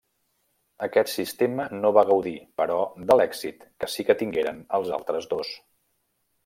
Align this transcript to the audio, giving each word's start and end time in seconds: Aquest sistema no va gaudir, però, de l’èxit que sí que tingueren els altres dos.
Aquest 0.85 1.11
sistema 1.15 1.67
no 1.75 1.91
va 1.97 2.05
gaudir, 2.13 2.35
però, 2.63 2.79
de 3.11 3.21
l’èxit 3.21 3.63
que 3.85 3.93
sí 3.97 4.09
que 4.09 4.19
tingueren 4.23 4.65
els 4.79 4.95
altres 5.01 5.35
dos. 5.35 5.55